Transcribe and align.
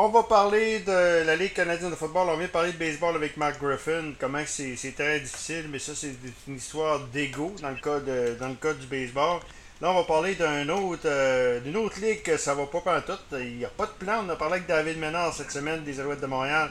on 0.00 0.08
va 0.10 0.22
parler 0.22 0.78
de 0.80 1.24
la 1.26 1.34
Ligue 1.34 1.54
canadienne 1.54 1.90
de 1.90 1.96
football. 1.96 2.28
On 2.28 2.36
vient 2.36 2.46
de 2.46 2.52
parler 2.52 2.70
de 2.70 2.78
baseball 2.78 3.16
avec 3.16 3.36
Mark 3.36 3.60
Griffin. 3.60 4.12
Comment 4.18 4.42
c'est, 4.46 4.76
très 4.96 5.18
difficile, 5.18 5.66
mais 5.70 5.80
ça, 5.80 5.92
c'est 5.94 6.14
une 6.46 6.56
histoire 6.56 7.00
d'ego 7.00 7.52
dans, 7.60 7.70
le 7.70 7.76
cas 7.76 7.98
de, 7.98 8.36
dans 8.38 8.48
le 8.48 8.54
cas 8.54 8.74
du 8.74 8.86
baseball. 8.86 9.40
Là, 9.80 9.90
on 9.90 9.94
va 9.94 10.04
parler 10.04 10.36
d'un 10.36 10.68
autre, 10.68 11.02
euh, 11.06 11.58
d'une 11.60 11.76
autre 11.76 12.00
ligue 12.00 12.22
que 12.22 12.36
ça 12.36 12.54
va 12.54 12.66
pas 12.66 12.80
pendant 12.80 13.00
tout. 13.00 13.18
Il 13.32 13.58
n'y 13.58 13.64
a 13.64 13.70
pas 13.70 13.86
de 13.86 14.04
plan. 14.04 14.24
On 14.24 14.28
a 14.28 14.36
parlé 14.36 14.54
avec 14.54 14.68
David 14.68 14.98
Ménard 14.98 15.34
cette 15.34 15.50
semaine 15.50 15.82
des 15.82 15.98
Alouettes 15.98 16.20
de 16.20 16.26
Montréal. 16.26 16.70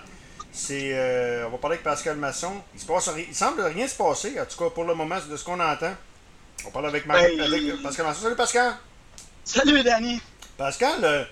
C'est, 0.54 0.91
euh, 0.94 1.48
on 1.48 1.50
va 1.52 1.57
parler 1.57 1.75
avec 1.75 1.84
Pascal 1.84 2.16
Masson. 2.16 2.54
Il, 2.75 2.80
se 2.80 2.86
passe, 2.86 3.09
il 3.18 3.36
semble 3.36 3.62
rien 3.62 3.88
se 3.89 3.96
passer, 3.96 4.39
en 4.39 4.46
tout 4.46 4.57
cas 4.57 4.70
pour 4.70 4.86
le 4.86 4.96
moment, 4.96 5.18
de 5.30 5.36
ce 5.36 5.44
qu'on 5.44 5.59
entend. 5.59 5.94
On 6.66 6.71
parle 6.71 6.88
avec, 6.88 7.04
avec 7.09 7.84
Pascal 7.84 8.05
Masson. 8.05 8.21
Salut 8.23 8.36
Pascal! 8.36 8.73
Salut 9.44 9.84
Danny! 9.84 10.21
Pascal, 10.57 11.04
euh, 11.04 11.23
ben, 11.23 11.28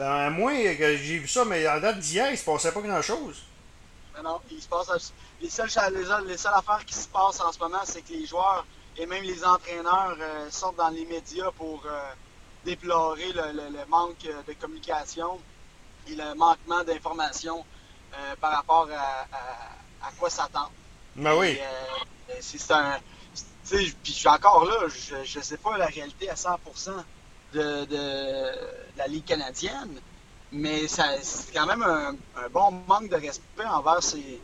à 0.00 0.30
moins 0.30 0.54
que 0.74 0.96
j'ai 0.96 1.18
vu 1.18 1.28
ça, 1.28 1.44
mais 1.44 1.66
en 1.68 1.80
date 1.80 1.98
d'hier, 1.98 2.30
il 2.30 2.38
se 2.38 2.44
passait 2.44 2.72
pas 2.72 2.80
grand-chose. 2.80 3.42
Non, 4.22 4.40
il 4.50 4.62
se 4.62 4.68
passe. 4.68 5.12
Les 5.40 5.50
seules, 5.50 5.68
les, 6.26 6.36
seules 6.36 6.54
affaires 6.54 6.84
qui 6.84 6.94
se 6.94 7.08
passent 7.08 7.40
en 7.40 7.52
ce 7.52 7.58
moment, 7.58 7.80
c'est 7.84 8.02
que 8.02 8.12
les 8.12 8.26
joueurs 8.26 8.64
et 8.96 9.06
même 9.06 9.24
les 9.24 9.44
entraîneurs 9.44 10.16
euh, 10.20 10.50
sortent 10.50 10.76
dans 10.76 10.88
les 10.88 11.04
médias 11.04 11.50
pour 11.52 11.82
euh, 11.84 12.12
déplorer 12.64 13.32
le, 13.32 13.84
manque 13.88 14.22
de 14.46 14.52
communication 14.54 15.40
et 16.08 16.14
le 16.14 16.34
manquement 16.34 16.84
d'informations 16.84 17.64
euh, 18.14 18.36
par 18.40 18.52
rapport 18.52 18.88
à, 18.92 20.10
quoi 20.18 20.30
s'attendre. 20.30 20.70
Ben 21.16 21.34
oui. 21.36 21.58
c'est 22.40 22.70
un. 22.70 22.98
Puis 23.68 23.94
je 24.04 24.12
suis 24.12 24.28
encore 24.28 24.64
là, 24.66 24.86
je 24.88 25.38
ne 25.38 25.42
sais 25.42 25.56
pas 25.56 25.78
la 25.78 25.86
réalité 25.86 26.28
à 26.28 26.34
100% 26.34 26.58
de, 27.54 28.50
la 28.96 29.06
Ligue 29.06 29.24
canadienne, 29.24 30.00
mais 30.52 30.86
c'est 30.88 31.52
quand 31.52 31.66
même 31.66 31.82
un, 31.82 32.14
bon 32.50 32.70
manque 32.86 33.08
de 33.08 33.16
respect 33.16 33.64
envers, 33.64 34.02
ces, 34.02 34.40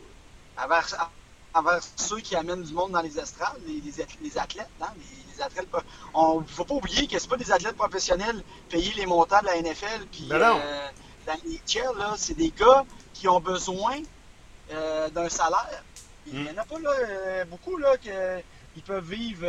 envers, 0.57 1.79
ceux 1.95 2.19
qui 2.19 2.35
amènent 2.35 2.63
du 2.63 2.73
monde 2.73 2.91
dans 2.91 3.01
les 3.01 3.17
estrades, 3.17 3.59
les, 3.65 3.81
les, 4.21 4.37
athlètes. 4.37 4.67
Hein, 4.81 4.87
les, 4.97 5.41
athlètes 5.41 5.69
on 6.13 6.41
ne 6.41 6.45
faut 6.45 6.65
pas 6.65 6.75
oublier 6.75 7.07
que 7.07 7.17
ce 7.17 7.27
pas 7.27 7.37
des 7.37 7.51
athlètes 7.51 7.75
professionnels 7.75 8.43
payés 8.69 8.93
les 8.95 9.07
montants 9.07 9.39
de 9.39 9.47
la 9.47 9.59
NFL 9.59 10.05
puis 10.11 10.27
ben 10.29 10.39
euh, 10.39 10.87
dans 11.25 11.37
les 11.45 11.61
là, 11.97 12.13
c'est 12.15 12.35
des 12.35 12.51
gars 12.51 12.85
qui 13.13 13.27
ont 13.27 13.39
besoin 13.39 13.97
euh, 14.71 15.09
d'un 15.09 15.29
salaire. 15.29 15.83
Il 16.27 16.43
n'y 16.43 16.49
en 16.49 16.57
a 16.57 16.65
pas 16.65 16.77
là, 16.77 16.91
euh, 16.91 17.45
beaucoup 17.45 17.77
là, 17.77 17.97
qui 17.97 18.81
peuvent 18.81 19.09
vivre 19.09 19.47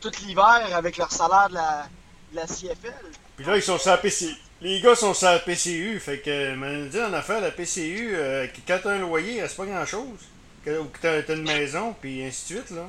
tout 0.00 0.12
l'hiver 0.24 0.68
avec 0.72 0.96
leur 0.96 1.10
salaire 1.10 1.48
de 1.48 1.54
la, 1.54 1.88
la 2.34 2.46
CFL. 2.46 2.92
Puis 3.36 3.46
là, 3.46 3.56
ils 3.56 3.62
sont 3.62 3.78
sur 3.78 3.90
la 3.90 3.98
PCU. 3.98 4.34
Les 4.60 4.80
gars 4.80 4.94
sont 4.94 5.14
sur 5.14 5.28
la 5.28 5.38
PCU. 5.38 5.98
Fait 6.00 6.20
que, 6.20 6.54
me 6.54 6.88
dit 6.88 7.00
en 7.00 7.12
affaire, 7.12 7.40
la 7.40 7.50
PCU, 7.50 8.14
euh, 8.14 8.46
quand 8.66 8.78
t'as 8.82 8.92
un 8.92 8.98
loyer, 8.98 9.42
reste 9.42 9.56
pas 9.56 9.66
grand-chose. 9.66 10.18
Ou 10.66 10.84
que 10.84 11.20
t'as 11.20 11.34
une 11.34 11.42
maison, 11.42 11.94
puis 12.00 12.24
ainsi 12.24 12.54
de 12.54 12.58
suite, 12.58 12.70
là. 12.70 12.88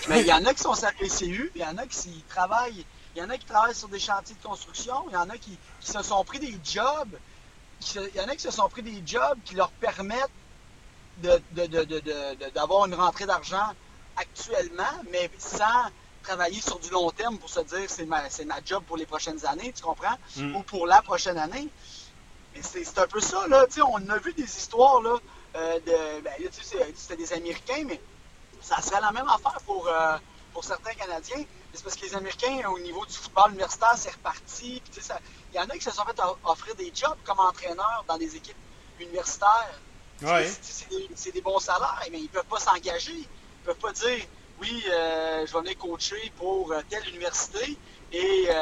Mais 0.08 0.22
il 0.22 0.26
y 0.26 0.32
en 0.32 0.44
a 0.44 0.54
qui 0.54 0.62
sont 0.62 0.74
sur 0.74 0.86
la 0.86 0.92
PCU, 0.92 1.52
il 1.54 1.60
y 1.60 1.64
en 1.64 1.76
a 1.78 1.86
qui 1.86 2.24
travaillent. 2.28 2.84
Il 3.14 3.20
y 3.20 3.24
en 3.24 3.30
a 3.30 3.36
qui 3.36 3.44
travaillent 3.44 3.74
sur 3.74 3.88
des 3.88 3.98
chantiers 3.98 4.34
de 4.34 4.46
construction, 4.46 4.94
il 5.10 5.12
y 5.12 5.16
en 5.16 5.28
a 5.28 5.36
qui, 5.36 5.58
se 5.80 6.02
sont 6.02 6.24
pris 6.24 6.38
des 6.38 6.56
jobs. 6.64 7.16
Il 7.94 8.16
y 8.16 8.20
en 8.20 8.28
a 8.28 8.34
qui 8.34 8.42
se 8.42 8.50
sont 8.50 8.68
pris 8.68 8.82
des 8.82 9.02
jobs 9.04 9.38
qui 9.44 9.54
leur 9.54 9.70
permettent 9.72 10.30
d'avoir 12.54 12.86
une 12.86 12.94
rentrée 12.94 13.26
d'argent 13.26 13.74
actuellement, 14.16 15.02
mais 15.10 15.30
sans 15.38 15.90
travailler 16.22 16.60
sur 16.60 16.78
du 16.78 16.90
long 16.90 17.10
terme 17.10 17.38
pour 17.38 17.50
se 17.50 17.60
dire 17.60 17.88
c'est 17.88 18.06
ma, 18.06 18.28
c'est 18.30 18.44
ma 18.44 18.62
job 18.64 18.82
pour 18.86 18.96
les 18.96 19.06
prochaines 19.06 19.44
années, 19.46 19.72
tu 19.74 19.82
comprends? 19.82 20.16
Mm. 20.36 20.56
Ou 20.56 20.62
pour 20.62 20.86
la 20.86 21.02
prochaine 21.02 21.38
année. 21.38 21.68
Mais 22.54 22.62
c'est, 22.62 22.98
un 22.98 23.06
peu 23.06 23.20
ça, 23.20 23.46
là. 23.48 23.66
Tu 23.66 23.74
sais, 23.74 23.82
on 23.82 24.08
a 24.08 24.18
vu 24.18 24.32
des 24.34 24.44
histoires, 24.44 25.00
là, 25.00 25.16
euh, 25.56 25.80
de. 25.80 26.20
Ben, 26.22 26.32
tu 26.38 26.62
sais, 26.62 26.92
c'était 26.94 27.16
des 27.16 27.32
Américains, 27.32 27.84
mais 27.86 28.00
ça 28.60 28.80
serait 28.80 29.00
la 29.00 29.10
même 29.12 29.28
affaire 29.28 29.58
pour, 29.66 29.88
euh, 29.88 30.16
pour 30.52 30.64
certains 30.64 30.92
Canadiens. 30.94 31.44
C'est 31.72 31.82
parce 31.82 31.96
que 31.96 32.04
les 32.04 32.14
Américains, 32.14 32.68
au 32.68 32.78
niveau 32.78 33.04
du 33.06 33.14
football 33.14 33.50
universitaire, 33.50 33.94
c'est 33.96 34.10
reparti. 34.10 34.82
Il 35.52 35.56
y 35.56 35.58
en 35.58 35.64
a 35.64 35.74
qui 35.74 35.80
se 35.80 35.90
sont 35.90 36.04
fait 36.04 36.20
offrir 36.44 36.74
des 36.74 36.92
jobs 36.94 37.16
comme 37.24 37.40
entraîneurs 37.40 38.04
dans 38.06 38.18
des 38.18 38.36
équipes 38.36 38.56
universitaires. 39.00 39.80
C'est, 40.60 40.88
des, 40.90 41.08
c'est 41.16 41.32
des 41.32 41.40
bons 41.40 41.58
salaires, 41.58 42.06
mais 42.10 42.18
ils 42.18 42.24
ne 42.24 42.28
peuvent 42.28 42.44
pas 42.44 42.60
s'engager. 42.60 43.12
Ils 43.12 43.20
ne 43.20 43.64
peuvent 43.64 43.76
pas 43.76 43.92
dire 43.92 44.26
oui, 44.62 44.84
euh, 44.88 45.44
je 45.46 45.52
vais 45.52 45.60
venir 45.60 45.78
coacher 45.78 46.32
pour 46.36 46.72
euh, 46.72 46.80
telle 46.88 47.06
université 47.08 47.76
et 48.12 48.46
euh, 48.48 48.54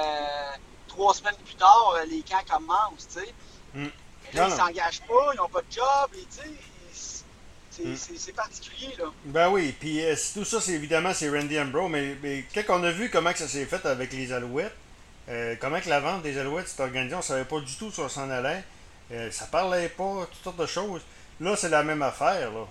trois 0.89 1.13
semaines 1.13 1.37
plus 1.45 1.55
tard, 1.55 1.97
les 2.09 2.23
camps 2.23 2.43
commencent, 2.49 3.09
tu 3.09 3.21
sais. 3.21 3.35
Mm. 3.75 3.87
là, 4.35 4.47
ils 4.47 4.51
ne 4.51 4.57
s'engagent 4.57 5.03
pas, 5.03 5.31
ils 5.35 5.37
n'ont 5.37 5.49
pas 5.49 5.61
de 5.61 5.73
job, 5.73 6.11
et 6.15 6.27
tu 6.31 6.93
sais, 6.93 7.85
mm. 7.85 8.17
c'est 8.17 8.33
particulier, 8.33 8.95
là. 8.99 9.07
Ben 9.27 9.51
oui, 9.51 9.75
puis 9.79 10.03
tout 10.33 10.45
ça, 10.45 10.61
c'est 10.61 10.73
évidemment, 10.73 11.13
c'est 11.13 11.29
Randy 11.29 11.61
Ambro, 11.61 11.89
mais, 11.89 12.17
mais, 12.23 12.45
quand 12.55 12.81
on 12.81 12.85
a 12.85 12.91
vu 12.91 13.11
comment 13.11 13.33
que 13.33 13.39
ça 13.39 13.49
s'est 13.49 13.67
fait 13.67 13.85
avec 13.85 14.13
les 14.13 14.33
Alouettes, 14.33 14.75
comment 15.61 15.81
que 15.81 15.89
la 15.89 16.01
vente 16.01 16.23
des 16.23 16.39
Alouettes 16.39 16.69
s'est 16.69 16.83
organisée, 16.83 17.15
on 17.15 17.19
ne 17.19 17.25
savait 17.25 17.45
pas 17.45 17.61
du 17.61 17.77
tout 17.77 17.87
où 17.87 17.93
ça 17.93 18.09
s'en 18.09 18.31
allait, 18.31 18.65
ça 19.31 19.47
parlait 19.47 19.91
pas, 19.91 20.27
toutes 20.33 20.43
sortes 20.43 20.57
de 20.57 20.67
choses. 20.67 21.03
Là, 21.41 21.57
c'est 21.57 21.69
la 21.69 21.83
même 21.83 22.03
affaire, 22.03 22.51
là. 22.51 22.67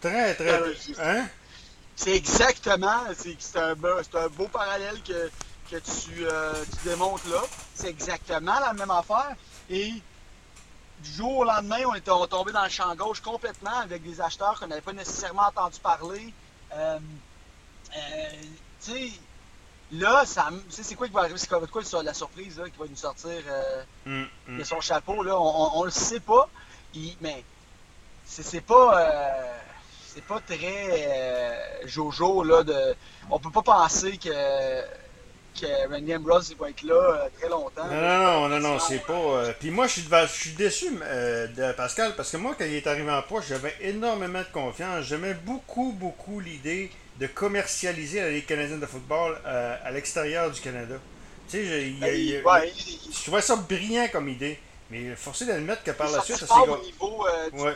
Très, 0.00 0.34
très... 0.34 0.60
hein? 1.00 1.28
C'est 1.98 2.14
exactement, 2.14 3.00
c'est 3.12 3.58
un, 3.58 3.72
un, 3.72 4.28
beau 4.28 4.46
parallèle 4.46 5.02
que, 5.02 5.28
que 5.68 5.78
tu, 5.78 6.24
euh, 6.24 6.64
tu, 6.64 6.88
démontres 6.88 7.28
là. 7.28 7.42
C'est 7.74 7.88
exactement 7.88 8.60
la 8.60 8.72
même 8.72 8.92
affaire. 8.92 9.34
Et 9.68 9.94
du 11.00 11.10
jour 11.10 11.38
au 11.38 11.44
lendemain, 11.44 11.82
on 11.88 11.94
est 11.94 12.02
tombé 12.02 12.52
dans 12.52 12.62
le 12.62 12.70
champ 12.70 12.94
gauche 12.94 13.20
complètement 13.20 13.76
avec 13.80 14.04
des 14.04 14.20
acheteurs 14.20 14.60
qu'on 14.60 14.68
n'avait 14.68 14.80
pas 14.80 14.92
nécessairement 14.92 15.48
entendu 15.48 15.80
parler. 15.80 16.32
Euh, 16.72 17.00
euh, 17.96 18.30
tu 18.80 18.92
sais, 18.92 19.10
là, 19.90 20.24
ça, 20.24 20.50
c'est 20.70 20.94
quoi 20.94 21.08
qui 21.08 21.14
va 21.14 21.22
arriver? 21.22 21.36
C'est 21.36 21.48
quoi, 21.48 21.66
quoi 21.66 21.82
la 22.04 22.14
surprise 22.14 22.60
là, 22.60 22.70
qui 22.70 22.78
va 22.78 22.86
nous 22.88 22.94
sortir 22.94 23.42
mm, 24.06 24.24
mm. 24.46 24.58
de 24.58 24.62
son 24.62 24.80
chapeau? 24.80 25.24
Là? 25.24 25.36
On, 25.36 25.80
ne 25.80 25.86
le 25.86 25.90
sait 25.90 26.20
pas. 26.20 26.48
mais 27.20 27.44
c'est 28.24 28.60
pas 28.60 29.57
c'est 30.18 30.24
pas 30.24 30.40
très 30.40 31.06
euh, 31.06 31.86
jojo 31.86 32.42
là 32.42 32.64
de. 32.64 32.94
On 33.30 33.38
peut 33.38 33.50
pas 33.50 33.62
penser 33.62 34.18
que 34.18 34.30
que 35.60 35.92
Randy 35.92 36.14
Ambrose 36.14 36.54
va 36.58 36.70
être 36.70 36.82
là 36.82 36.94
euh, 36.94 37.28
très 37.38 37.48
longtemps. 37.48 37.86
Non, 37.86 38.48
non, 38.48 38.48
non, 38.48 38.60
non, 38.60 38.78
c'est 38.78 39.04
pas. 39.04 39.12
Euh, 39.12 39.52
puis 39.58 39.70
moi, 39.70 39.86
je 39.86 39.92
suis, 39.92 40.08
je 40.10 40.26
suis 40.26 40.52
déçu 40.52 40.90
de 40.90 41.72
Pascal 41.72 42.14
parce 42.16 42.32
que 42.32 42.36
moi, 42.36 42.54
quand 42.58 42.64
il 42.64 42.74
est 42.74 42.86
arrivé 42.86 43.10
en 43.10 43.22
poche, 43.22 43.46
j'avais 43.48 43.74
énormément 43.80 44.40
de 44.40 44.52
confiance. 44.52 45.04
J'aimais 45.04 45.34
beaucoup, 45.34 45.92
beaucoup 45.92 46.40
l'idée 46.40 46.90
de 47.18 47.26
commercialiser 47.26 48.20
la 48.20 48.30
Ligue 48.30 48.46
canadienne 48.46 48.80
de 48.80 48.86
football 48.86 49.36
à 49.44 49.90
l'extérieur 49.92 50.50
du 50.50 50.60
Canada. 50.60 50.96
Tu 51.48 51.58
sais, 51.58 51.64
je, 51.64 52.42
ben, 52.44 52.68
trouvais 53.24 53.40
ça 53.40 53.56
brillant 53.56 54.08
comme 54.12 54.28
idée. 54.28 54.58
Mais 54.90 55.14
forcé 55.16 55.44
d'admettre 55.44 55.82
que 55.82 55.90
par 55.90 56.10
la 56.10 56.20
suite, 56.22 56.36
ça 56.36 56.46
s'est. 56.46 56.52
au 56.54 56.78
niveau 56.78 57.24
ouais. 57.52 57.74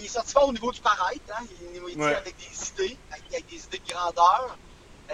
Il 0.00 0.06
est 0.06 0.08
sorti 0.08 0.32
fort 0.32 0.48
au 0.48 0.52
niveau 0.52 0.72
du 0.72 0.80
paraître, 0.80 1.20
hein? 1.30 1.44
il, 1.72 2.02
est 2.02 2.14
avec 2.14 2.34
des 2.38 2.68
idées, 2.68 2.96
avec, 3.10 3.46
des 3.46 3.56
idées 3.56 3.82
de 3.86 3.92
grandeur. 3.92 4.56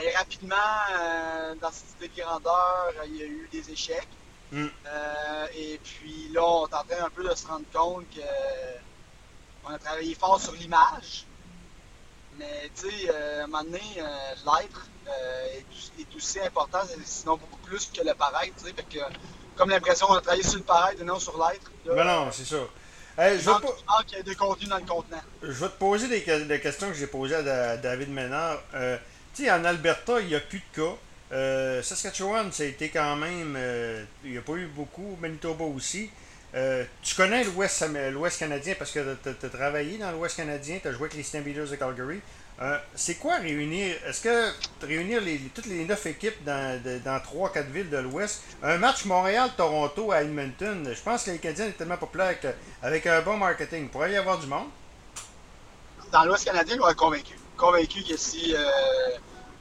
Et 0.01 0.15
rapidement, 0.17 0.55
euh, 0.93 1.55
dans 1.61 1.71
cette 1.73 1.97
idée 1.99 2.09
de 2.09 2.23
grandeur, 2.23 2.93
il 3.07 3.17
y 3.17 3.23
a 3.23 3.27
eu 3.27 3.49
des 3.51 3.71
échecs. 3.71 4.09
Mm. 4.53 4.67
Euh, 4.87 5.47
et 5.57 5.81
puis 5.83 6.29
là, 6.33 6.45
on 6.45 6.67
est 6.69 6.75
en 6.75 6.85
train 6.85 7.05
un 7.05 7.11
peu 7.11 7.29
de 7.29 7.35
se 7.35 7.47
rendre 7.49 7.65
compte 7.73 8.05
qu'on 9.65 9.71
a 9.73 9.79
travaillé 9.79 10.15
fort 10.15 10.41
sur 10.41 10.53
l'image. 10.53 11.27
Mais 12.39 12.71
tu 12.77 12.89
sais, 12.89 13.11
euh, 13.11 13.41
à 13.41 13.45
un 13.45 13.47
moment 13.49 13.65
donné, 13.65 13.83
l'être 13.97 14.87
est, 15.99 16.17
aussi 16.17 16.41
important, 16.41 16.81
sinon 17.05 17.37
beaucoup 17.39 17.59
plus 17.65 17.87
que 17.87 18.07
le 18.07 18.15
paraître. 18.15 18.63
Que, 18.65 18.99
comme 19.57 19.71
l'impression 19.71 20.07
qu'on 20.07 20.15
a 20.15 20.21
travaillé 20.21 20.45
sur 20.45 20.59
le 20.59 20.65
paraître 20.65 21.03
et 21.03 21.05
non 21.05 21.19
sur 21.19 21.37
l'être. 21.39 21.73
Ben 21.87 22.05
non, 22.05 22.31
c'est 22.31 22.45
ça. 22.45 22.59
Hey, 23.19 23.41
je, 23.41 23.49
vais 23.49 24.23
de 24.23 24.35
contenu 24.35 24.67
dans 24.67 24.77
le 24.77 24.83
contenant. 24.83 25.23
je 25.43 25.51
vais 25.51 25.69
te 25.69 25.79
poser 25.79 26.07
des, 26.07 26.61
questions 26.61 26.89
que 26.89 26.95
j'ai 26.95 27.07
posées 27.07 27.37
à 27.37 27.79
David 27.79 28.11
Ménard. 28.11 28.63
Euh, 28.75 28.99
tu 29.35 29.45
sais, 29.45 29.51
en 29.51 29.65
Alberta, 29.65 30.21
il 30.21 30.27
n'y 30.27 30.35
a 30.35 30.41
plus 30.41 30.59
de 30.59 30.83
cas. 30.83 30.97
Euh, 31.33 31.83
Saskatchewan, 31.83 32.53
ça 32.53 32.65
a 32.65 32.67
été 32.67 32.91
quand 32.91 33.17
même. 33.17 33.55
Euh, 33.57 34.05
il 34.23 34.33
n'y 34.33 34.37
a 34.37 34.43
pas 34.43 34.53
eu 34.53 34.67
beaucoup. 34.67 35.17
Manitoba 35.19 35.65
aussi. 35.65 36.11
tu 37.03 37.15
connais 37.15 37.45
l'Ouest 37.45 38.39
canadien 38.39 38.75
parce 38.79 38.91
que 38.91 39.17
tu 39.23 39.47
as, 39.47 39.49
travaillé 39.49 39.97
dans 39.97 40.13
l'Ouest 40.13 40.37
canadien, 40.37 40.79
tu 40.83 40.89
as 40.89 40.93
joué 40.93 41.07
avec 41.07 41.15
les 41.15 41.23
Stampeders 41.23 41.71
de 41.71 41.77
Calgary. 41.77 42.21
Euh, 42.63 42.79
c'est 42.95 43.17
quoi 43.17 43.37
réunir 43.37 43.97
Est-ce 44.07 44.23
que 44.23 44.87
réunir 44.87 45.21
les, 45.21 45.39
toutes 45.55 45.67
les 45.67 45.85
neuf 45.85 46.07
équipes 46.07 46.43
dans, 46.43 46.83
dans 47.05 47.19
3-4 47.19 47.67
villes 47.67 47.91
de 47.91 47.99
l'Ouest? 47.99 48.43
Un 48.63 48.79
match 48.79 49.05
Montréal-Toronto 49.05 50.11
à 50.11 50.23
Edmonton, 50.23 50.91
je 50.91 51.03
pense 51.03 51.25
que 51.25 51.33
les 51.33 51.39
Canadiens 51.39 51.67
sont 51.67 51.77
tellement 51.77 51.99
populaires 51.99 52.41
qu'avec 52.41 53.07
un 53.07 53.21
bon 53.21 53.37
marketing, 53.37 53.85
il 53.85 53.89
pourrait 53.91 54.13
y 54.13 54.17
avoir 54.17 54.39
du 54.39 54.47
monde 54.47 54.69
Dans 56.11 56.25
l'Ouest 56.25 56.47
canadien, 56.47 56.79
on 56.83 56.89
est 56.89 56.95
convaincu. 56.95 57.39
Convaincu 57.59 58.03
que 58.03 58.17
si, 58.17 58.55
euh, 58.55 58.65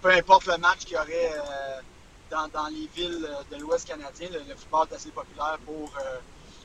peu 0.01 0.11
importe 0.11 0.45
le 0.45 0.57
match 0.57 0.79
qu'il 0.79 0.93
y 0.93 0.97
aurait 0.97 1.33
euh, 1.33 2.47
dans 2.53 2.67
les 2.67 2.89
villes 2.95 3.27
de 3.51 3.57
l'Ouest 3.57 3.87
canadien, 3.89 4.29
le, 4.31 4.55
football 4.55 4.87
est 4.91 4.95
assez 4.95 5.09
populaire 5.09 5.57
pour, 5.65 5.91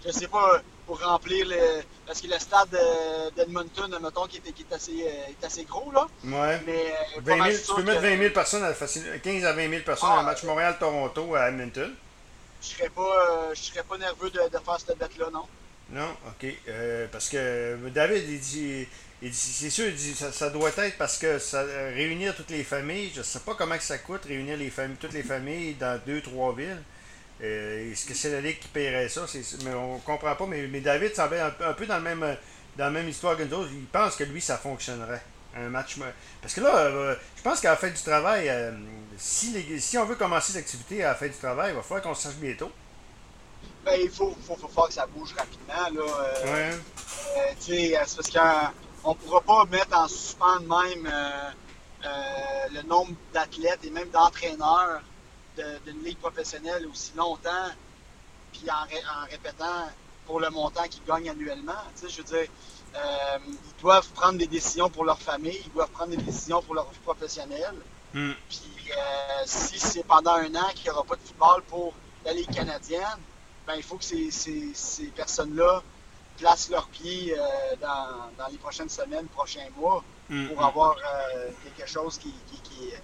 je 0.05 0.11
sais 0.12 0.29
pas, 0.29 0.62
pour 0.87 1.00
remplir 1.00 1.47
le. 1.49 1.82
Parce 2.06 2.20
que 2.20 2.26
le 2.26 2.38
stade 2.38 2.76
d'Edmonton, 3.37 3.97
mettons, 4.02 4.26
qui 4.26 4.38
est, 4.38 4.52
qui 4.52 4.67
est, 4.69 4.75
assez, 4.75 4.99
est 4.99 5.44
assez 5.44 5.64
gros, 5.64 5.93
là. 5.93 6.08
Ouais. 6.25 6.61
Mais, 6.67 6.93
20 7.20 7.50
000, 7.52 7.62
tu 7.67 7.75
peux 7.75 7.82
mettre 7.82 8.02
20 8.02 8.19
000 8.19 8.35
personnes, 8.35 8.64
à, 8.64 8.73
15 8.73 9.44
à 9.44 9.52
20 9.52 9.70
000 9.70 9.82
personnes 9.85 10.11
dans 10.11 10.17
le 10.19 10.25
match 10.25 10.43
Montréal-Toronto 10.43 11.35
à 11.35 11.49
Edmonton. 11.49 11.94
Je 12.62 12.67
serais 12.67 12.91
pas, 12.91 13.55
je 13.55 13.61
serais 13.61 13.82
pas 13.82 13.97
nerveux 13.99 14.31
de, 14.31 14.41
de 14.49 14.58
faire 14.58 14.79
cette 14.79 14.99
bête-là, 14.99 15.31
non? 15.32 15.44
Non, 15.93 16.17
ok. 16.29 16.46
Euh, 16.69 17.06
parce 17.11 17.29
que 17.29 17.76
David, 17.88 18.29
il 18.29 18.41
dit, 18.41 18.87
c'est 19.32 19.70
sûr, 19.70 19.87
il 19.87 19.94
dit, 19.94 20.14
ça, 20.14 20.32
ça, 20.32 20.50
doit 20.50 20.70
être 20.76 20.96
parce 20.99 21.19
que 21.19 21.38
ça, 21.38 21.62
réunir 21.62 22.35
toutes 22.37 22.50
les 22.50 22.64
familles, 22.64 23.11
je 23.14 23.23
sais 23.23 23.41
pas 23.41 23.55
comment 23.55 23.76
que 23.76 23.82
ça 23.82 23.99
coûte 23.99 24.25
réunir 24.25 24.56
les 24.56 24.70
familles, 24.70 24.96
toutes 25.00 25.12
les 25.12 25.23
familles 25.23 25.75
dans 25.75 26.00
deux, 26.06 26.20
trois 26.20 26.55
villes. 26.55 26.82
Euh, 27.43 27.93
Est-ce 27.93 28.07
que 28.07 28.15
c'est 28.15 28.31
la 28.31 28.41
Ligue 28.41 28.59
qui 28.59 28.69
paierait 28.69 29.09
ça? 29.09 29.25
Mais 29.65 29.75
on 29.75 29.99
comprend 29.99 30.35
pas. 30.35 30.47
Mais, 30.47 30.67
mais 30.67 30.81
David 30.81 31.15
semble 31.15 31.37
un, 31.37 31.55
un, 31.67 31.73
peu 31.73 31.87
dans, 31.87 31.97
le 31.97 32.03
même, 32.03 32.21
dans 32.77 32.85
la 32.85 32.91
même 32.91 33.09
histoire 33.09 33.37
que 33.37 33.43
nous 33.45 33.55
autres. 33.55 33.71
Il 33.73 33.87
pense 33.87 34.17
que 34.17 34.25
lui, 34.25 34.41
ça 34.41 34.59
fonctionnerait. 34.59 35.23
Un 35.57 35.69
match. 35.69 35.97
Parce 36.41 36.55
que 36.55 36.61
là, 36.61 36.77
euh, 36.77 37.17
je 37.37 37.43
pense 37.43 37.61
qu'à 37.61 37.71
la 37.71 37.77
fin 37.77 37.89
du 37.89 38.01
travail, 38.01 38.49
euh, 38.49 38.71
si, 39.17 39.51
les, 39.51 39.81
si 39.81 39.99
on 39.99 40.05
veut 40.05 40.15
commencer 40.15 40.53
l'activité 40.53 41.03
à 41.03 41.09
la 41.09 41.15
fin 41.17 41.27
du 41.27 41.35
travail, 41.35 41.73
il 41.73 41.77
va 41.77 41.83
falloir 41.83 42.03
qu'on 42.03 42.15
se 42.15 42.23
sache 42.23 42.37
bientôt. 42.37 42.71
Ben, 43.85 43.99
il 44.01 44.11
faut, 44.11 44.37
faut, 44.47 44.55
faut, 44.55 44.69
faire 44.69 44.87
que 44.87 44.93
ça 44.93 45.07
bouge 45.07 45.35
rapidement. 45.37 46.05
Là. 46.05 46.53
Ouais. 46.53 46.71
C'est 47.59 47.95
parce 47.95 48.31
qu'on 48.31 49.11
ne 49.11 49.15
pourra 49.17 49.41
pas 49.41 49.65
mettre 49.65 49.99
en 49.99 50.07
suspens 50.07 50.61
même 50.61 51.13
le 52.73 52.83
nombre 52.83 53.13
d'athlètes 53.35 53.81
et 53.83 53.91
même 53.91 54.11
d'entraîneurs 54.11 55.03
d'une 55.56 56.02
ligue 56.05 56.19
professionnelle 56.19 56.87
aussi 56.87 57.12
longtemps, 57.17 57.70
puis 58.52 58.64
en, 58.70 58.75
en, 58.75 59.25
répétant 59.31 59.88
pour 60.26 60.41
le 60.41 60.50
montant 60.50 60.85
qu'ils 60.85 61.05
gagnent 61.05 61.31
annuellement. 61.31 61.73
Tu 61.97 62.06
sais, 62.06 62.08
je 62.08 62.17
veux 62.19 62.38
dire, 62.38 62.50
ils 63.47 63.81
doivent 63.82 64.08
prendre 64.11 64.38
des 64.38 64.47
décisions 64.47 64.88
pour 64.91 65.05
leur 65.05 65.19
famille, 65.19 65.61
ils 65.64 65.73
doivent 65.73 65.91
prendre 65.91 66.11
des 66.11 66.23
décisions 66.23 66.62
pour 66.62 66.75
leur 66.75 66.88
vie 66.91 66.99
professionnelle. 67.05 67.76
Hmm. 68.14 68.32
Puis 68.49 68.62
si 69.47 69.79
c'est 69.79 70.05
pendant 70.05 70.35
un 70.35 70.55
an 70.55 70.69
qu'il 70.75 70.85
n'y 70.85 70.91
aura 70.91 71.05
pas 71.05 71.17
de 71.17 71.20
football 71.20 71.62
pour 71.69 71.94
la 72.25 72.32
Ligue 72.32 72.53
canadienne, 72.53 73.19
ben, 73.67 73.75
il 73.76 73.82
faut 73.82 73.96
que 73.96 74.05
ces, 74.05 74.31
ces, 74.31 74.73
ces 74.75 75.06
personnes-là 75.06 75.82
placent 76.38 76.70
leurs 76.70 76.88
pieds 76.88 77.37
euh, 77.38 77.76
dans, 77.81 78.31
dans, 78.38 78.50
les 78.50 78.58
prochaines 78.58 78.88
semaines, 78.88 79.26
prochains 79.29 79.69
mois, 79.76 80.03
mm, 80.29 80.49
pour 80.49 80.61
mm. 80.61 80.64
avoir 80.64 80.96
euh, 80.96 81.50
quelque 81.76 81.88
chose 81.88 82.19
qui, 82.19 82.35
qui, 82.50 82.61
qui 82.62 82.88
est 82.88 83.03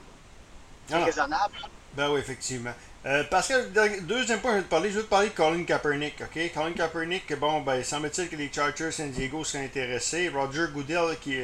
ah. 0.92 1.04
raisonnable. 1.04 1.54
Ben 1.96 2.10
oui, 2.10 2.20
effectivement. 2.20 2.74
Euh, 3.06 3.24
Pascal, 3.24 3.72
deuxième 4.02 4.40
point, 4.40 4.52
je 4.52 4.56
vais 4.56 4.62
te 4.64 4.68
parler, 4.68 4.90
je 4.90 4.96
vais 4.96 5.04
te 5.04 5.08
parler 5.08 5.28
de 5.30 5.34
Colin 5.34 5.64
Kaepernick. 5.64 6.20
ok? 6.20 6.52
Colin 6.52 6.72
Kaepernick, 6.72 7.38
bon, 7.38 7.62
ben, 7.62 7.82
semble-t-il 7.82 8.28
que 8.28 8.36
les 8.36 8.50
Chargers 8.52 8.90
San 8.90 9.10
Diego 9.10 9.44
seraient 9.44 9.64
intéressés. 9.64 10.28
Roger 10.28 10.66
Goodell 10.74 11.16
qui, 11.22 11.36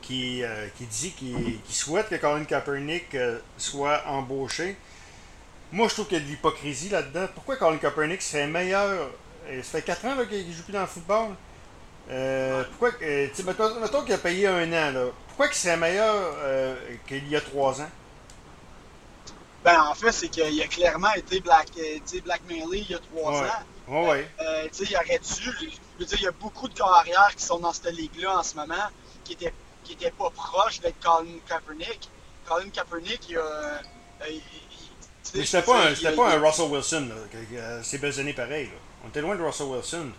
qui, 0.00 0.42
euh, 0.42 0.66
qui 0.78 0.86
dit 0.86 1.10
qu'il 1.10 1.60
souhaite 1.68 2.08
que 2.08 2.14
Colin 2.14 2.44
Kaepernick 2.44 3.14
euh, 3.16 3.38
soit 3.58 4.02
embauché. 4.06 4.76
Moi, 5.72 5.88
je 5.88 5.94
trouve 5.94 6.06
qu'il 6.06 6.18
y 6.18 6.20
a 6.20 6.24
de 6.24 6.30
l'hypocrisie 6.30 6.88
là-dedans. 6.88 7.26
Pourquoi 7.34 7.56
Colin 7.56 7.76
Kaepernick 7.76 8.22
serait 8.22 8.46
meilleur? 8.46 9.10
Ça 9.62 9.62
fait 9.62 9.82
4 9.82 10.04
ans 10.06 10.16
qu'il 10.26 10.48
ne 10.48 10.52
joue 10.52 10.62
plus 10.62 10.72
dans 10.72 10.80
le 10.80 10.86
football. 10.86 11.28
Euh, 12.10 12.64
pourquoi, 12.70 12.98
mettons, 13.44 13.80
mettons 13.80 14.02
qu'il 14.02 14.14
a 14.14 14.18
payé 14.18 14.46
un 14.46 14.72
an. 14.72 14.92
Là. 14.92 15.04
Pourquoi 15.26 15.48
il 15.48 15.54
serait 15.54 15.76
meilleur 15.76 16.34
qu'il 17.06 17.28
y 17.28 17.36
a 17.36 17.42
3 17.42 17.82
ans? 17.82 17.90
Ben, 19.64 19.80
en 19.82 19.94
fait, 19.94 20.12
c'est 20.12 20.28
qu'il 20.28 20.62
a 20.62 20.66
clairement 20.66 21.12
été 21.14 21.40
black, 21.40 21.68
blackmailé 22.24 22.78
il 22.78 22.90
y 22.90 22.94
a 22.94 22.98
3 22.98 23.32
ouais. 23.32 23.38
ans. 23.38 23.52
Ouais, 23.88 24.08
ouais. 24.08 24.30
Euh, 24.40 24.68
il 24.80 24.96
aurait 24.96 25.18
dû. 25.18 25.70
Je 25.98 25.98
veux 25.98 26.04
dire, 26.04 26.18
il 26.18 26.24
y 26.24 26.28
a 26.28 26.32
beaucoup 26.32 26.68
de 26.68 26.74
carrières 26.74 27.34
qui 27.36 27.44
sont 27.44 27.58
dans 27.58 27.72
cette 27.72 27.92
ligue-là 27.92 28.38
en 28.38 28.42
ce 28.42 28.54
moment 28.54 28.74
qui 29.24 29.32
n'étaient 29.32 29.54
qui 29.84 29.94
étaient 29.94 30.10
pas 30.10 30.30
proches 30.30 30.80
d'être 30.80 31.00
Colin 31.00 31.38
Kaepernick. 31.48 32.08
Colin 32.46 32.68
Kaepernick, 32.70 33.28
il 33.28 33.38
a. 33.38 33.80
Il, 34.28 34.42
mais 35.34 35.44
c'était 35.44 35.62
pas, 35.62 35.88
un, 35.88 36.16
pas 36.16 36.30
un 36.30 36.40
Russell 36.40 36.70
Wilson, 36.70 37.08
là, 37.10 37.82
ces 37.82 37.98
belles 37.98 38.18
années 38.18 38.32
pareilles. 38.32 38.70
On 39.04 39.08
était 39.08 39.20
loin 39.20 39.36
de 39.36 39.42
Russell 39.42 39.66
Wilson. 39.66 40.10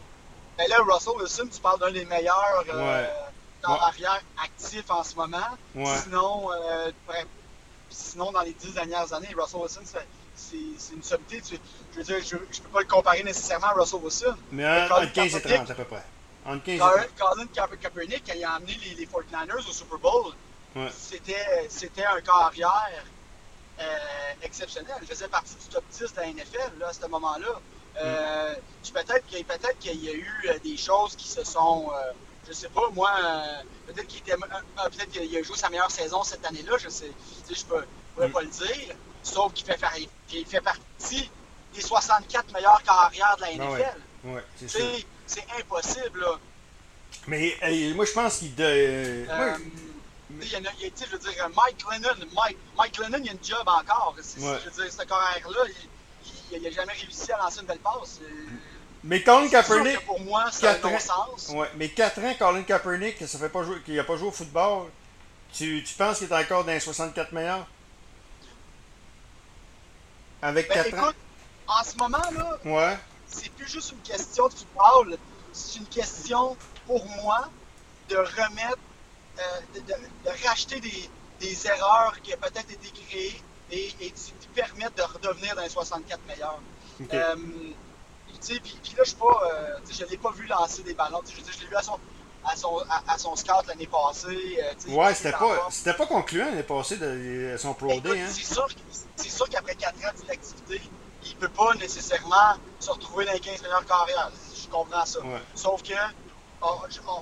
Mais 0.58 0.68
là, 0.68 0.78
Russell 0.88 1.14
Wilson, 1.18 1.48
tu 1.52 1.60
parles 1.60 1.80
d'un 1.80 1.92
des 1.92 2.06
meilleurs 2.06 2.64
euh, 2.72 3.08
dans 3.64 3.74
ouais. 3.74 3.80
l'arrière 3.80 4.22
actifs 4.44 4.90
en 4.90 5.04
ce 5.04 5.16
moment. 5.16 5.38
Ouais. 5.74 5.86
Sinon, 6.04 6.50
sinon, 7.90 8.32
dans 8.32 8.42
les 8.42 8.54
dix 8.54 8.74
dernières 8.74 9.12
années, 9.14 9.30
Russell 9.38 9.62
Wilson, 9.62 9.82
c'est 10.36 10.94
une 10.94 11.04
sommité. 11.04 11.42
Tu, 11.42 11.60
je 11.94 11.98
veux 11.98 12.04
dire, 12.04 12.20
je 12.26 12.36
ne 12.36 12.40
peux 12.40 12.70
pas 12.74 12.80
le 12.80 12.88
comparer 12.88 13.24
nécessairement 13.24 13.68
à 13.68 13.74
Russell 13.74 14.00
Wilson. 14.02 14.36
Mais 14.52 14.66
entre 14.66 15.12
15 15.12 15.36
et 15.36 15.42
30 15.42 15.72
à 15.72 15.76
peu 15.76 15.84
près. 15.86 16.04
Entre 16.46 16.64
15 16.64 16.76
et 16.76 16.80
30. 16.80 17.08
Colin 17.18 17.78
Kaepernick, 17.82 18.24
quand 18.26 18.34
il 18.36 18.44
a 18.44 18.54
amené 18.54 18.78
les, 18.86 18.96
les 18.96 19.06
49ers 19.06 19.68
au 19.68 19.72
Super 19.72 19.98
Bowl, 20.00 20.34
ouais. 20.76 20.88
c'était 20.92 22.06
un 22.06 22.22
corps 22.22 22.44
arrière 22.44 23.04
euh, 23.80 23.84
exceptionnel. 24.42 24.96
Je 25.02 25.08
faisais 25.08 25.28
partie 25.28 25.56
du 25.56 25.66
top 25.74 25.84
10 25.92 26.14
de 26.14 26.20
la 26.20 26.28
NFL 26.28 26.80
là, 26.80 26.88
à 26.90 26.94
ce 26.94 27.06
moment-là. 27.08 27.62
Euh, 28.02 28.54
mm. 28.54 28.92
Peut-être 28.94 29.26
qu'il 29.28 29.46
peut 29.46 29.56
qu 29.80 29.90
y 29.90 30.10
a 30.10 30.14
eu 30.14 30.42
euh, 30.50 30.60
des 30.64 30.78
choses 30.78 31.16
qui 31.16 31.28
se 31.28 31.44
sont. 31.44 31.92
Euh, 31.94 32.12
je 32.50 32.54
sais 32.54 32.70
pas, 32.70 32.90
moi, 32.94 33.12
euh, 33.24 33.62
peut-être 33.88 34.08
qu'il 34.08 34.20
était. 34.20 34.34
Euh, 34.34 34.90
peut-être 34.90 35.12
qu'il 35.12 35.38
a 35.38 35.44
joué 35.44 35.56
sa 35.56 35.70
meilleure 35.70 35.92
saison 35.92 36.24
cette 36.24 36.46
année-là, 36.46 36.78
je 36.80 36.90
sais. 36.90 37.12
Je 37.48 37.64
peux, 37.66 37.86
pourrais 38.16 38.28
mm. 38.28 38.32
pas 38.32 38.42
le 38.42 38.48
dire. 38.48 38.96
Sauf 39.22 39.54
qu'il 39.54 39.66
fait, 39.66 40.62
partie 40.62 41.30
des 41.74 41.82
64 41.82 42.52
meilleurs 42.54 42.82
carrières 42.84 43.36
de 43.38 43.42
la 43.42 43.52
NFL. 43.54 44.02
Ah 44.24 44.28
ouais, 44.28 44.34
ouais 44.34 44.44
c'est 45.28 45.46
impossible, 45.60 46.22
là. 46.22 46.40
Mais 47.28 47.56
moi, 47.94 48.06
je 48.06 48.12
pense 48.12 48.38
qu'il. 48.38 48.56
De... 48.56 49.26
Moi, 49.28 49.58
il 50.42 50.52
y 50.52 50.58
en 50.58 50.66
a, 50.66 50.70
il, 50.82 50.92
je 50.96 51.12
veux 51.12 51.20
dire, 51.20 51.50
Mike 51.56 51.84
Lennon, 51.92 52.28
Mike, 52.34 52.58
Mike 52.78 52.98
Lennon, 52.98 53.20
il 53.24 53.30
a 53.30 53.34
une 53.34 53.44
job 53.44 53.68
encore. 53.68 54.16
Ouais. 54.18 54.24
Je 54.64 54.70
veux 54.70 54.84
dire, 54.84 54.94
ce 54.94 55.04
carrière-là, 55.04 55.60
il 56.52 56.62
n'a 56.62 56.72
jamais 56.72 56.94
réussi 56.94 57.32
à 57.32 57.38
lancer 57.38 57.62
une 57.62 57.68
belle 57.68 57.80
passe. 57.80 58.20
Mais 59.04 59.24
Colin 59.24 59.48
Kaepernick. 59.48 60.06
pour 60.06 60.20
moi, 60.20 60.46
c'est 60.52 60.68
un 60.68 60.78
non-sens. 60.90 61.50
Ouais, 61.50 61.70
mais 61.76 61.90
4 61.90 62.20
ans, 62.20 62.34
Colin 62.38 62.64
Kaepernick, 62.64 63.18
ça 63.28 63.40
fait 63.40 63.50
pas 63.50 63.64
jouer, 63.64 63.82
qu'il 63.82 63.96
n'a 63.96 64.04
pas 64.04 64.18
joué 64.18 64.28
au 64.28 64.32
football, 64.32 64.88
tu, 65.54 65.84
tu 65.84 65.94
penses 65.96 66.20
qu'il 66.20 66.28
est 66.28 66.36
encore 66.36 66.66
dans 66.66 66.72
les 66.72 66.80
64 66.80 67.32
meilleurs? 67.32 67.66
Avec 70.42 70.68
ben, 70.68 70.76
4 70.76 70.88
écoute, 70.88 71.00
ans 71.00 71.14
En 71.68 71.84
ce 71.84 71.98
moment, 71.98 72.18
là, 72.18 72.60
ouais. 72.66 72.98
c'est 73.28 73.52
plus 73.52 73.70
juste 73.70 73.92
une 73.92 74.02
question 74.02 74.48
de 74.48 74.54
football. 74.54 75.18
C'est 75.54 75.80
une 75.80 75.88
question, 75.88 76.58
pour 76.86 77.06
moi, 77.06 77.50
de 78.10 78.18
remettre 78.18 78.78
euh, 79.40 79.42
de, 79.76 79.80
de, 79.80 79.94
de, 80.26 80.48
racheter 80.48 80.80
des, 80.80 81.10
des, 81.40 81.68
erreurs 81.68 82.20
qui 82.22 82.34
ont 82.34 82.38
peut-être 82.38 82.72
été 82.72 82.90
créées 82.90 83.42
et, 83.72 83.94
et 84.02 84.10
de 84.10 84.48
permettre 84.54 84.96
de 84.96 85.02
redevenir 85.02 85.56
dans 85.56 85.62
les 85.62 85.70
64 85.70 86.20
meilleurs. 86.28 86.60
Okay. 87.02 87.18
Euh, 87.18 87.36
puis, 88.40 88.60
puis 88.60 88.94
là, 88.98 89.04
je 89.04 89.14
euh, 89.14 89.78
je 89.90 90.04
ne 90.04 90.10
l'ai 90.10 90.18
pas 90.18 90.32
vu 90.32 90.46
lancer 90.48 90.84
des 90.84 90.94
ballons. 90.94 91.22
Je, 91.26 91.36
je 91.36 91.60
l'ai 91.60 91.68
vu 91.68 91.76
à 91.76 91.82
son, 91.82 92.00
à 92.46 92.56
son, 92.56 92.78
à, 92.90 93.14
à 93.14 93.18
son 93.18 93.36
scout 93.36 93.66
l'année 93.68 93.88
passée. 93.88 94.60
Euh, 94.88 94.92
ouais, 94.92 95.14
c'était 95.14 95.32
pas, 95.32 95.68
c'était 95.70 95.94
pas 95.94 96.06
concluant 96.06 96.46
l'année 96.46 96.64
passée 96.64 96.98
de 96.98 97.56
son 97.58 97.74
Pro 97.74 98.00
Day. 98.00 98.22
Hein? 98.22 98.28
C'est 98.30 98.54
sûr, 98.54 98.68
sûr 99.18 99.50
qu'après 99.50 99.76
4 99.76 99.96
ans 99.96 100.12
d'activité, 100.28 100.82
il 101.24 101.36
ne 101.36 101.40
peut 101.40 101.50
pas 101.50 101.74
nécessairement 101.76 102.56
se 102.80 102.92
retrouver 102.92 103.26
dans 103.26 103.34
les 103.34 103.40
15 103.40 103.62
meilleurs 103.62 103.86
carrières. 103.86 104.32
Je 104.56 104.68
comprends 104.70 105.06
ça. 105.06 105.20
Ouais. 105.20 105.42
Sauf 105.56 105.84
que 105.84 105.94
on, 106.62 106.68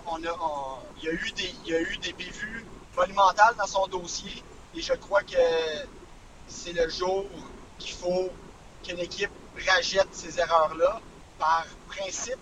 on 0.07 0.23
a, 0.23 0.31
on, 0.41 0.77
il, 1.01 1.05
y 1.05 1.09
a 1.09 1.13
eu 1.13 1.31
des, 1.35 1.53
il 1.65 1.71
y 1.71 1.75
a 1.75 1.81
eu 1.81 1.97
des 1.97 2.13
bévues 2.13 2.65
monumentales 2.95 3.55
dans 3.57 3.67
son 3.67 3.87
dossier 3.87 4.43
et 4.75 4.81
je 4.81 4.93
crois 4.93 5.21
que 5.21 5.37
c'est 6.47 6.73
le 6.73 6.89
jour 6.89 7.25
qu'il 7.77 7.93
faut 7.93 8.29
qu'une 8.83 8.99
équipe 8.99 9.31
rajette 9.63 10.07
ces 10.11 10.39
erreurs-là 10.39 11.01
par 11.39 11.65
principe, 11.89 12.39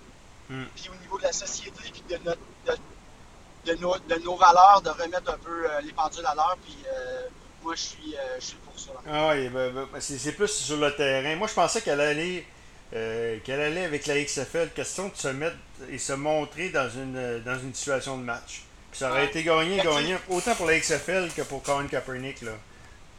mm. 0.50 0.64
puis 0.76 0.90
au 0.90 1.02
niveau 1.02 1.18
de 1.18 1.24
la 1.24 1.34
société, 1.34 1.82
puis 1.92 2.04
de, 2.10 2.18
notre, 2.24 2.42
de, 2.68 3.72
de, 3.72 3.80
nos, 3.80 3.98
de 3.98 4.16
nos 4.24 4.36
valeurs, 4.36 4.82
de 4.82 4.90
remettre 4.90 5.32
un 5.32 5.38
peu 5.38 5.70
euh, 5.70 5.82
les 5.82 5.94
pendules 5.94 6.26
à 6.26 6.36
l'heure, 6.36 6.58
puis 6.64 6.78
euh, 6.88 7.28
moi 7.64 7.76
je 7.76 7.82
suis, 7.82 8.16
euh, 8.16 8.36
je 8.40 8.46
suis 8.46 8.58
pour 8.58 8.80
ça. 8.80 8.92
Ah 9.08 9.30
oui, 9.34 9.50
ben, 9.50 9.72
ben, 9.74 9.88
c'est 10.00 10.32
plus 10.32 10.48
sur 10.48 10.78
le 10.78 10.96
terrain. 10.96 11.36
Moi 11.36 11.48
je 11.48 11.54
pensais 11.54 11.82
qu'elle 11.82 12.02
allait 12.02 12.46
qu'elle 13.44 13.60
allait 13.60 13.84
avec 13.84 14.06
la 14.06 14.24
XFL, 14.24 14.70
question 14.74 15.10
de 15.10 15.18
se 15.18 15.28
mettre 15.28 15.58
et 15.90 15.98
se 15.98 16.14
montrer 16.14 16.70
dans 16.70 16.90
une, 16.90 17.42
dans 17.44 17.60
une 17.60 17.74
situation 17.74 18.18
de 18.18 18.24
match. 18.24 18.64
Puis 18.90 19.00
ça 19.00 19.10
aurait 19.10 19.24
ouais. 19.24 19.28
été 19.28 19.44
gagné, 19.44 19.82
gagné, 19.82 20.16
autant 20.30 20.56
pour 20.56 20.68
la 20.68 20.80
XFL 20.80 21.30
que 21.36 21.42
pour 21.42 21.62
Colin 21.62 21.88
Kaepernick. 21.88 22.42
Là. 22.44 22.54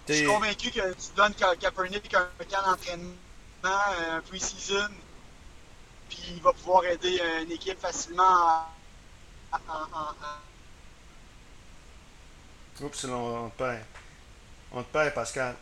Je 0.08 0.14
suis 0.14 0.24
convaincu 0.24 0.70
que 0.70 0.92
tu 0.92 1.08
donnes 1.16 1.34
Kaepernick 1.34 2.14
un 2.14 2.28
camp 2.48 2.70
d'entraînement, 2.70 3.12
un 3.68 4.20
pre-season, 4.20 4.88
puis 6.08 6.22
il 6.36 6.42
va 6.42 6.52
pouvoir 6.52 6.84
aider 6.84 7.20
une 7.42 7.52
équipe 7.52 7.80
facilement 7.80 8.22
à. 8.22 8.68
à, 9.52 9.56
à, 9.68 10.14
à... 10.22 10.40
Oups, 12.84 13.04
on 13.04 13.48
te 13.50 13.56
perd. 13.56 13.84
On 14.72 14.82
te 14.82 14.92
perd, 14.92 15.14
Pascal. 15.14 15.56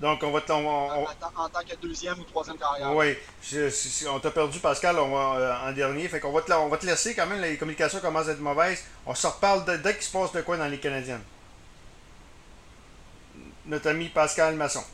Donc, 0.00 0.22
on 0.22 0.30
va 0.30 0.40
te. 0.40 0.52
en, 0.52 1.48
tant 1.48 1.60
que 1.68 1.74
deuxième 1.76 2.20
ou 2.20 2.24
troisième 2.24 2.56
carrière. 2.56 2.94
Oui. 2.94 3.16
on 4.08 4.20
t'a 4.20 4.30
perdu, 4.30 4.60
Pascal, 4.60 4.96
on 4.98 5.08
va, 5.08 5.38
euh, 5.38 5.68
en 5.68 5.72
dernier. 5.72 6.06
Fait 6.08 6.20
qu'on 6.20 6.30
va 6.30 6.42
te, 6.42 6.52
on 6.52 6.68
va 6.68 6.76
te 6.76 6.86
laisser 6.86 7.14
quand 7.14 7.26
même. 7.26 7.40
Les 7.40 7.56
communications 7.56 7.98
commencent 7.98 8.28
à 8.28 8.32
être 8.32 8.40
mauvaises. 8.40 8.84
On 9.06 9.14
se 9.14 9.26
reparle 9.26 9.64
dès 9.82 9.94
qu'il 9.94 10.04
se 10.04 10.12
passe 10.12 10.32
de 10.32 10.42
quoi 10.42 10.56
dans 10.56 10.68
les 10.68 10.78
Canadiennes. 10.78 11.24
Notre 13.66 13.88
ami 13.90 14.08
Pascal 14.08 14.54
Masson. 14.54 14.84